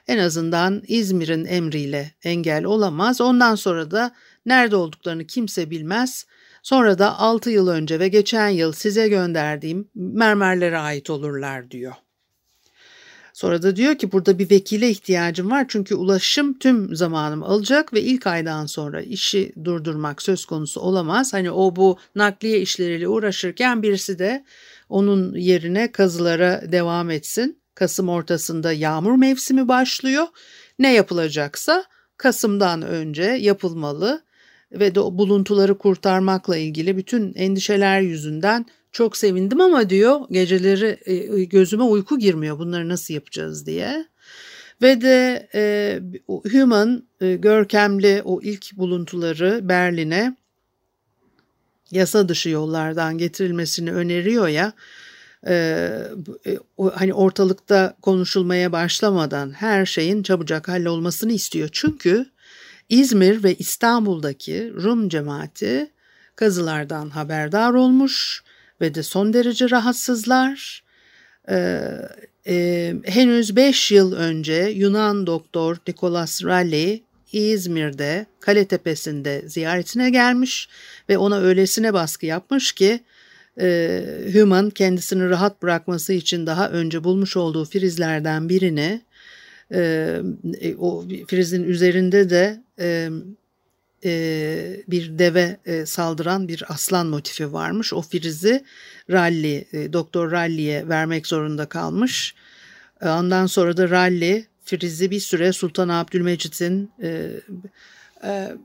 en 0.07 0.17
azından 0.17 0.83
İzmir'in 0.87 1.45
emriyle 1.45 2.11
engel 2.23 2.65
olamaz. 2.65 3.21
Ondan 3.21 3.55
sonra 3.55 3.91
da 3.91 4.15
nerede 4.45 4.75
olduklarını 4.75 5.27
kimse 5.27 5.69
bilmez. 5.69 6.25
Sonra 6.63 6.99
da 6.99 7.19
6 7.19 7.49
yıl 7.49 7.67
önce 7.67 7.99
ve 7.99 8.07
geçen 8.07 8.49
yıl 8.49 8.71
size 8.71 9.07
gönderdiğim 9.07 9.89
mermerlere 9.95 10.77
ait 10.77 11.09
olurlar 11.09 11.71
diyor. 11.71 11.93
Sonra 13.37 13.61
da 13.61 13.75
diyor 13.75 13.95
ki 13.95 14.11
burada 14.11 14.39
bir 14.39 14.49
vekile 14.49 14.89
ihtiyacım 14.89 15.51
var 15.51 15.65
çünkü 15.67 15.95
ulaşım 15.95 16.59
tüm 16.59 16.95
zamanımı 16.95 17.45
alacak 17.45 17.93
ve 17.93 18.01
ilk 18.01 18.27
aydan 18.27 18.65
sonra 18.65 19.01
işi 19.01 19.53
durdurmak 19.63 20.21
söz 20.21 20.45
konusu 20.45 20.81
olamaz. 20.81 21.33
Hani 21.33 21.51
o 21.51 21.75
bu 21.75 21.97
nakliye 22.15 22.61
işleriyle 22.61 23.07
uğraşırken 23.07 23.83
birisi 23.83 24.19
de 24.19 24.45
onun 24.89 25.35
yerine 25.35 25.91
kazılara 25.91 26.71
devam 26.71 27.09
etsin. 27.09 27.59
Kasım 27.75 28.09
ortasında 28.09 28.71
yağmur 28.71 29.15
mevsimi 29.15 29.67
başlıyor. 29.67 30.27
Ne 30.79 30.93
yapılacaksa 30.93 31.85
Kasım'dan 32.17 32.81
önce 32.81 33.23
yapılmalı 33.23 34.21
ve 34.71 34.95
de 34.95 34.99
buluntuları 34.99 35.77
kurtarmakla 35.77 36.57
ilgili 36.57 36.97
bütün 36.97 37.33
endişeler 37.33 38.01
yüzünden 38.01 38.65
çok 38.91 39.17
sevindim 39.17 39.61
ama 39.61 39.89
diyor 39.89 40.21
geceleri 40.31 40.99
e, 41.05 41.43
gözüme 41.43 41.83
uyku 41.83 42.19
girmiyor 42.19 42.59
bunları 42.59 42.89
nasıl 42.89 43.13
yapacağız 43.13 43.65
diye. 43.65 44.07
Ve 44.81 45.01
de 45.01 45.49
e, 45.55 45.99
Human 46.27 47.03
e, 47.21 47.35
görkemli 47.35 48.21
o 48.25 48.41
ilk 48.41 48.77
buluntuları 48.77 49.59
Berlin'e 49.69 50.35
yasa 51.91 52.29
dışı 52.29 52.49
yollardan 52.49 53.17
getirilmesini 53.17 53.91
öneriyor 53.91 54.47
ya 54.47 54.73
e, 55.47 55.53
e 56.45 56.57
hani 56.93 57.13
ortalıkta 57.13 57.97
konuşulmaya 58.01 58.71
başlamadan 58.71 59.51
her 59.51 59.85
şeyin 59.85 60.23
çabucak 60.23 60.67
hallolmasını 60.67 61.31
istiyor. 61.31 61.69
Çünkü 61.71 62.25
İzmir 62.89 63.43
ve 63.43 63.55
İstanbul'daki 63.55 64.73
Rum 64.73 65.09
cemaati 65.09 65.91
kazılardan 66.35 67.09
haberdar 67.09 67.73
olmuş 67.73 68.43
ve 68.81 68.95
de 68.95 69.03
son 69.03 69.33
derece 69.33 69.69
rahatsızlar. 69.69 70.83
Ee, 71.49 71.89
e, 72.47 72.95
henüz 73.05 73.55
5 73.55 73.91
yıl 73.91 74.13
önce 74.13 74.53
Yunan 74.53 75.27
doktor 75.27 75.77
Nicholas 75.87 76.43
Raleigh 76.43 76.99
İzmir'de 77.31 78.25
Kale 78.39 78.65
Tepesi'nde 78.65 79.43
ziyaretine 79.49 80.09
gelmiş 80.09 80.69
ve 81.09 81.17
ona 81.17 81.39
öylesine 81.39 81.93
baskı 81.93 82.25
yapmış 82.25 82.71
ki 82.71 82.99
e, 83.61 84.03
Human 84.33 84.69
kendisini 84.69 85.29
rahat 85.29 85.61
bırakması 85.61 86.13
için 86.13 86.47
daha 86.47 86.69
önce 86.69 87.03
bulmuş 87.03 87.37
olduğu 87.37 87.65
frizlerden 87.65 88.49
birini 88.49 89.01
e, 89.73 89.79
e 90.61 90.75
o 90.75 91.05
frizin 91.27 91.63
üzerinde 91.63 92.29
de 92.29 92.63
e, 92.79 93.09
e, 94.05 94.83
bir 94.87 95.19
deve 95.19 95.57
e, 95.65 95.85
saldıran 95.85 96.47
bir 96.47 96.63
aslan 96.67 97.07
motifi 97.07 97.53
varmış. 97.53 97.93
O 97.93 98.01
frizi 98.01 98.63
Ralli, 99.11 99.67
e, 99.73 99.93
Doktor 99.93 100.31
Ralli'ye 100.31 100.89
vermek 100.89 101.27
zorunda 101.27 101.65
kalmış. 101.65 102.35
E, 103.01 103.09
ondan 103.09 103.45
sonra 103.45 103.77
da 103.77 103.89
Ralli 103.89 104.45
frizi 104.65 105.11
bir 105.11 105.19
süre 105.19 105.53
Sultan 105.53 105.89
Abdülmecit'in 105.89 106.91
e, 107.01 107.31
e, 108.23 108.57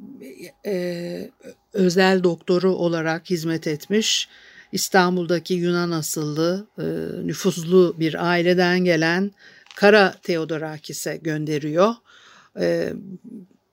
e, 0.67 1.31
özel 1.73 2.23
doktoru 2.23 2.75
olarak 2.75 3.31
hizmet 3.31 3.67
etmiş. 3.67 4.29
İstanbul'daki 4.73 5.55
Yunan 5.55 5.91
asıllı 5.91 6.67
e, 6.79 6.85
nüfuzlu 7.27 7.95
bir 7.99 8.29
aileden 8.31 8.85
gelen 8.85 9.33
Kara 9.77 10.15
Theodorakis'e 10.23 11.17
gönderiyor. 11.17 11.95
E, 12.61 12.93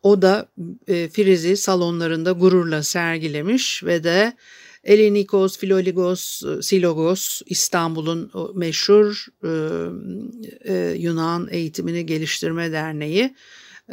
o 0.04 0.22
da 0.22 0.48
e, 0.88 1.08
Filiz'i 1.08 1.58
salonlarında 1.58 2.32
gururla 2.32 2.84
sergilemiş 2.84 3.84
ve 3.84 4.04
de 4.04 4.34
Elenikos, 4.84 5.58
Filologos, 5.58 6.44
Silogos 6.62 7.42
İstanbul'un 7.46 8.32
meşhur 8.56 9.26
e, 9.44 9.52
e, 10.74 10.96
Yunan 10.98 11.48
Eğitimini 11.52 12.06
Geliştirme 12.06 12.72
Derneği. 12.72 13.36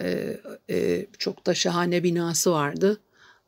E, 0.00 0.40
e, 0.70 1.06
çok 1.18 1.46
da 1.46 1.54
şahane 1.54 2.02
binası 2.02 2.52
vardı. 2.52 3.00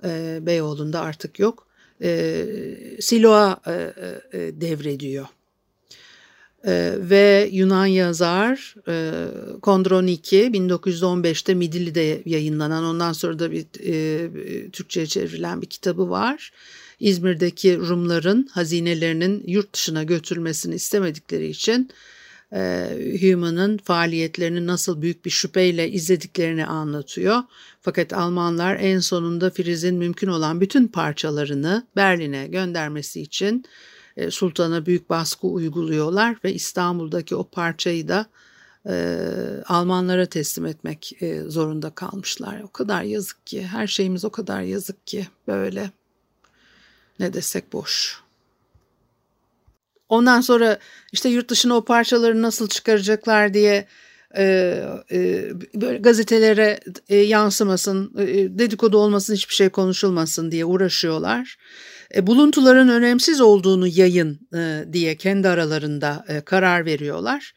E, 0.05 0.39
Beyoğlu'nda 0.43 1.01
artık 1.01 1.39
yok. 1.39 1.67
E, 2.03 2.47
Silo'a 3.01 3.61
e, 3.67 3.73
e, 4.33 4.61
devrediyor. 4.61 5.27
Ee, 6.67 6.95
ve 6.99 7.49
Yunan 7.53 7.87
yazar 7.87 8.75
e, 8.89 9.13
Kondroniki 9.63 10.37
1915'te 10.37 11.55
Midilli'de 11.55 12.23
yayınlanan 12.25 12.85
ondan 12.85 13.13
sonra 13.13 13.39
da 13.39 13.53
bir 13.53 13.67
e, 13.85 14.71
Türkçe'ye 14.71 15.07
çevrilen 15.07 15.63
bir 15.63 15.67
kitabı 15.67 16.11
var. 16.11 16.53
İzmir'deki 17.01 17.79
Rumların 17.79 18.49
hazinelerinin 18.53 19.45
yurt 19.47 19.75
dışına 19.75 20.03
götürülmesini 20.03 20.75
istemedikleri 20.75 21.49
için 21.49 21.91
e, 22.53 22.89
Human'ın 23.21 23.79
faaliyetlerini 23.79 24.67
nasıl 24.67 25.03
büyük 25.03 25.25
bir 25.25 25.31
şüpheyle 25.31 25.91
izlediklerini 25.91 26.67
anlatıyor. 26.67 27.43
Fakat 27.83 28.13
Almanlar 28.13 28.77
en 28.81 28.99
sonunda 28.99 29.51
Filiz'in 29.51 29.95
mümkün 29.95 30.29
olan 30.29 30.61
bütün 30.61 30.87
parçalarını 30.89 31.87
Berlin'e 31.97 32.47
göndermesi 32.47 33.21
için 33.21 33.65
sultana 34.31 34.87
büyük 34.87 35.11
baskı 35.11 35.47
uyguluyorlar 35.47 36.37
ve 36.45 36.55
İstanbul'daki 36.55 37.37
o 37.37 37.45
parçayı 37.45 38.09
da 38.09 38.27
e, 38.89 39.19
Almanlara 39.67 40.27
teslim 40.27 40.67
etmek 40.67 41.23
e, 41.23 41.43
zorunda 41.43 41.91
kalmışlar. 41.91 42.61
O 42.61 42.69
kadar 42.69 43.03
yazık 43.03 43.47
ki 43.47 43.67
her 43.67 43.87
şeyimiz 43.87 44.25
o 44.25 44.31
kadar 44.31 44.61
yazık 44.61 45.07
ki 45.07 45.27
böyle 45.47 45.91
ne 47.19 47.33
desek 47.33 47.73
boş. 47.73 48.23
Ondan 50.09 50.41
sonra 50.41 50.79
işte 51.13 51.29
yurt 51.29 51.49
dışına 51.49 51.77
o 51.77 51.85
parçaları 51.85 52.43
nasıl 52.43 52.69
çıkaracaklar 52.69 53.55
diye 53.55 53.87
e, 54.37 54.75
e, 55.13 55.51
böyle 55.75 55.99
gazetelere 55.99 56.81
e, 57.09 57.17
yansımasın, 57.17 58.13
dedikodu 58.59 58.99
olmasın, 58.99 59.35
hiçbir 59.35 59.55
şey 59.55 59.69
konuşulmasın 59.69 60.51
diye 60.51 60.65
uğraşıyorlar. 60.65 61.57
Buluntuların 62.23 62.89
önemsiz 62.89 63.41
olduğunu 63.41 63.87
yayın 63.87 64.49
diye 64.93 65.17
kendi 65.17 65.49
aralarında 65.49 66.25
karar 66.45 66.85
veriyorlar. 66.85 67.55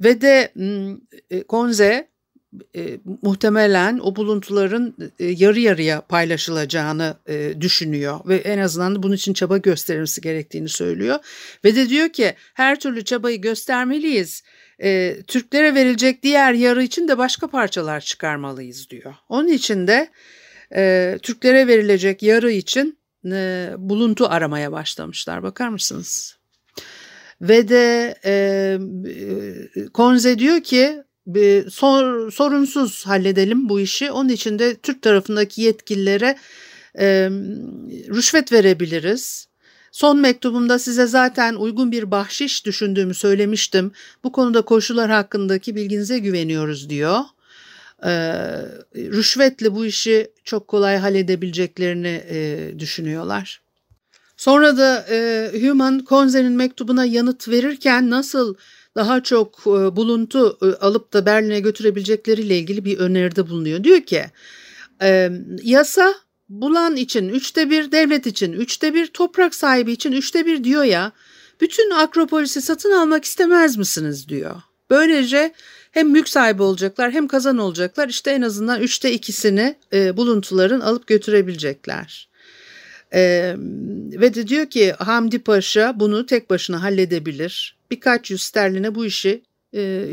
Ve 0.00 0.20
de 0.20 0.52
Konze 1.48 2.10
muhtemelen 3.22 3.98
o 3.98 4.16
buluntuların 4.16 4.94
yarı 5.18 5.60
yarıya 5.60 6.00
paylaşılacağını 6.00 7.16
düşünüyor 7.60 8.20
ve 8.28 8.36
en 8.36 8.58
azından 8.58 9.02
bunun 9.02 9.14
için 9.14 9.32
çaba 9.32 9.58
gösterilmesi 9.58 10.20
gerektiğini 10.20 10.68
söylüyor 10.68 11.18
ve 11.64 11.76
de 11.76 11.88
diyor 11.88 12.08
ki 12.08 12.34
her 12.54 12.80
türlü 12.80 13.04
çabayı 13.04 13.40
göstermeliyiz. 13.40 14.42
E, 14.82 15.16
Türklere 15.26 15.74
verilecek 15.74 16.22
diğer 16.22 16.52
yarı 16.52 16.82
için 16.82 17.08
de 17.08 17.18
başka 17.18 17.46
parçalar 17.46 18.00
çıkarmalıyız 18.00 18.90
diyor. 18.90 19.14
Onun 19.28 19.48
için 19.48 19.86
de 19.86 20.10
e, 20.76 21.18
Türklere 21.22 21.66
verilecek 21.66 22.22
yarı 22.22 22.50
için 22.50 22.98
e, 23.26 23.70
buluntu 23.78 24.26
aramaya 24.26 24.72
başlamışlar. 24.72 25.42
Bakar 25.42 25.68
mısınız? 25.68 26.38
Ve 27.40 27.68
de 27.68 28.14
e, 28.24 28.32
e 29.10 29.86
Konze 29.86 30.38
diyor 30.38 30.60
ki 30.60 31.02
sor, 31.70 32.30
sorunsuz 32.30 33.06
halledelim 33.06 33.68
bu 33.68 33.80
işi. 33.80 34.10
Onun 34.10 34.28
için 34.28 34.58
de 34.58 34.76
Türk 34.76 35.02
tarafındaki 35.02 35.62
yetkililere 35.62 36.36
e, 36.98 37.30
rüşvet 38.08 38.52
verebiliriz. 38.52 39.49
Son 39.92 40.18
mektubumda 40.18 40.78
size 40.78 41.06
zaten 41.06 41.54
uygun 41.54 41.92
bir 41.92 42.10
bahşiş 42.10 42.66
düşündüğümü 42.66 43.14
söylemiştim. 43.14 43.92
Bu 44.24 44.32
konuda 44.32 44.62
koşullar 44.62 45.10
hakkındaki 45.10 45.76
bilginize 45.76 46.18
güveniyoruz 46.18 46.90
diyor. 46.90 47.20
Ee, 48.04 48.10
rüşvetle 48.94 49.74
bu 49.74 49.86
işi 49.86 50.30
çok 50.44 50.68
kolay 50.68 50.96
halledebileceklerini 50.96 52.22
e, 52.30 52.70
düşünüyorlar. 52.78 53.60
Sonra 54.36 54.76
da 54.76 55.06
e, 55.10 55.50
Human 55.62 55.98
Konze'nin 55.98 56.52
mektubuna 56.52 57.04
yanıt 57.04 57.48
verirken 57.48 58.10
nasıl 58.10 58.54
daha 58.94 59.22
çok 59.22 59.60
e, 59.66 59.96
buluntu 59.96 60.58
e, 60.62 60.66
alıp 60.66 61.12
da 61.12 61.26
Berlin'e 61.26 61.60
götürebilecekleriyle 61.60 62.58
ilgili 62.58 62.84
bir 62.84 62.98
öneride 62.98 63.48
bulunuyor. 63.48 63.84
Diyor 63.84 64.00
ki 64.00 64.24
e, 65.02 65.30
yasa 65.62 66.14
bulan 66.50 66.96
için 66.96 67.28
üçte 67.28 67.70
bir, 67.70 67.92
devlet 67.92 68.26
için 68.26 68.52
üçte 68.52 68.94
bir, 68.94 69.06
toprak 69.06 69.54
sahibi 69.54 69.92
için 69.92 70.12
üçte 70.12 70.46
bir 70.46 70.64
diyor 70.64 70.84
ya 70.84 71.12
bütün 71.60 71.90
Akropolis'i 71.90 72.62
satın 72.62 72.90
almak 72.90 73.24
istemez 73.24 73.76
misiniz 73.76 74.28
diyor. 74.28 74.56
Böylece 74.90 75.52
hem 75.90 76.10
mülk 76.10 76.28
sahibi 76.28 76.62
olacaklar 76.62 77.12
hem 77.12 77.28
kazan 77.28 77.58
olacaklar 77.58 78.08
işte 78.08 78.30
en 78.30 78.42
azından 78.42 78.80
üçte 78.80 79.12
ikisini 79.12 79.76
e, 79.92 80.16
buluntuların 80.16 80.80
alıp 80.80 81.06
götürebilecekler. 81.06 82.28
E, 83.14 83.54
ve 84.12 84.34
de 84.34 84.48
diyor 84.48 84.66
ki 84.66 84.92
Hamdi 84.92 85.38
Paşa 85.38 86.00
bunu 86.00 86.26
tek 86.26 86.50
başına 86.50 86.82
halledebilir. 86.82 87.76
Birkaç 87.90 88.30
yüz 88.30 88.42
sterline 88.42 88.94
bu 88.94 89.06
işi 89.06 89.42
e, 89.74 90.04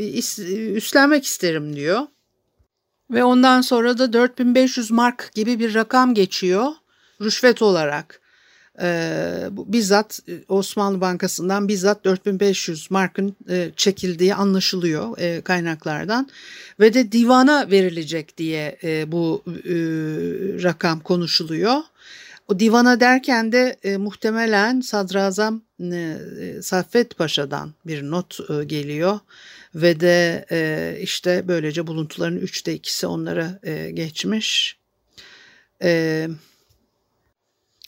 üstlenmek 0.74 1.24
isterim 1.24 1.76
diyor. 1.76 2.00
Ve 3.10 3.24
ondan 3.24 3.60
sonra 3.60 3.98
da 3.98 4.12
4500 4.12 4.90
mark 4.90 5.30
gibi 5.34 5.58
bir 5.58 5.74
rakam 5.74 6.14
geçiyor 6.14 6.72
rüşvet 7.22 7.62
olarak. 7.62 8.20
Ee, 8.80 9.48
bizzat 9.50 10.20
e, 10.28 10.32
Osmanlı 10.48 11.00
Bankası'ndan 11.00 11.68
bizzat 11.68 12.04
4500 12.04 12.90
markın 12.90 13.36
e, 13.50 13.70
çekildiği 13.76 14.34
anlaşılıyor 14.34 15.18
e, 15.18 15.40
kaynaklardan 15.40 16.28
ve 16.80 16.94
de 16.94 17.12
divana 17.12 17.70
verilecek 17.70 18.38
diye 18.38 18.78
e, 18.84 19.12
bu 19.12 19.42
e, 19.46 19.74
rakam 20.62 21.00
konuşuluyor. 21.00 21.76
O 22.48 22.58
divana 22.58 23.00
derken 23.00 23.52
de 23.52 23.76
e, 23.82 23.96
muhtemelen 23.96 24.80
Sadrazam 24.80 25.62
e, 25.80 26.16
Saffet 26.62 27.18
Paşa'dan 27.18 27.74
bir 27.86 28.02
not 28.02 28.38
e, 28.50 28.64
geliyor 28.64 29.18
ve 29.74 30.00
de 30.00 30.46
e, 30.50 30.98
işte 31.00 31.44
böylece 31.48 31.86
buluntuların 31.86 32.36
üçte 32.36 32.74
ikisi 32.74 33.06
onlara 33.06 33.60
e, 33.62 33.90
geçmiş. 33.90 34.78
E, 35.82 36.28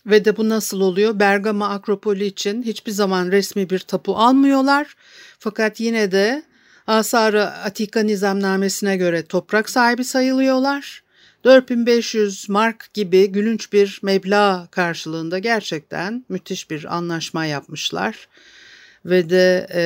ve 0.07 0.25
de 0.25 0.37
bu 0.37 0.49
nasıl 0.49 0.81
oluyor? 0.81 1.19
Bergama 1.19 1.69
Akropoli 1.69 2.27
için 2.27 2.63
hiçbir 2.63 2.93
zaman 2.93 3.31
resmi 3.31 3.71
bir 3.71 3.79
tapu 3.79 4.17
almıyorlar. 4.17 4.95
Fakat 5.39 5.81
yine 5.81 6.13
de 6.13 6.43
Asar-ı 6.87 7.47
Atika 7.47 8.01
nizamnamesine 8.01 8.97
göre 8.97 9.27
toprak 9.27 9.71
sahibi 9.71 10.05
sayılıyorlar. 10.05 11.03
4500 11.45 12.49
mark 12.49 12.95
gibi 12.95 13.33
gülünç 13.33 13.73
bir 13.73 14.01
meblağ 14.03 14.69
karşılığında 14.71 15.39
gerçekten 15.39 16.25
müthiş 16.29 16.71
bir 16.71 16.97
anlaşma 16.97 17.47
yapmışlar. 17.47 18.29
Ve 19.05 19.31
de 19.31 19.67
e, 19.75 19.83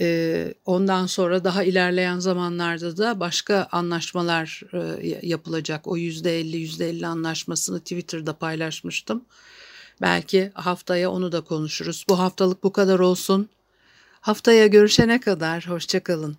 e, 0.00 0.54
ondan 0.66 1.06
sonra 1.06 1.44
daha 1.44 1.64
ilerleyen 1.64 2.18
zamanlarda 2.18 2.96
da 2.96 3.20
başka 3.20 3.68
anlaşmalar 3.72 4.62
e, 4.72 5.18
yapılacak. 5.22 5.86
O 5.86 5.96
%50 5.96 6.56
%50 6.56 7.06
anlaşmasını 7.06 7.80
Twitter'da 7.80 8.32
paylaşmıştım. 8.32 9.24
Belki 10.00 10.50
haftaya 10.54 11.10
onu 11.10 11.32
da 11.32 11.40
konuşuruz. 11.40 12.04
Bu 12.08 12.18
haftalık 12.18 12.64
bu 12.64 12.72
kadar 12.72 12.98
olsun. 12.98 13.48
Haftaya 14.20 14.66
görüşene 14.66 15.20
kadar 15.20 15.68
hoşçakalın. 15.68 16.36